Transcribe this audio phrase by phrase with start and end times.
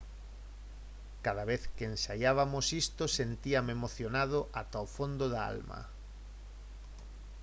[1.25, 5.79] «cada vez que ensaiabamos isto sentíame emocionado ata o fondo da alma»